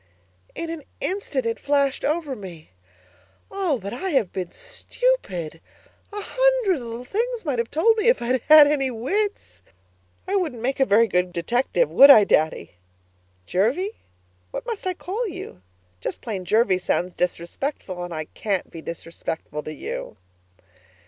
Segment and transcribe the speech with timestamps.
[0.55, 2.71] In an instant it flashed over me.
[3.51, 5.61] Oh, but I have been stupid!
[6.11, 9.61] A hundred little things might have told me, if I had had any wits.
[10.27, 12.71] I wouldn't make a very good detective, would I, Daddy?
[13.45, 13.91] Jervie?
[14.49, 15.61] What must I call you?
[15.99, 20.17] Just plain Jervie sounds disrespectful, and I can't be disrespectful to you!